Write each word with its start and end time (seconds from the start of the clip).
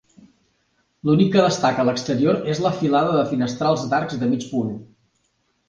L'únic 1.09 1.29
que 1.35 1.43
destaca 1.47 1.83
a 1.83 1.85
l'exterior 1.91 2.41
és 2.55 2.63
la 2.67 2.73
filada 2.79 3.13
de 3.19 3.29
finestrals 3.35 3.87
d'arcs 3.95 4.21
de 4.25 4.33
mig 4.35 4.51
punt. 4.57 4.77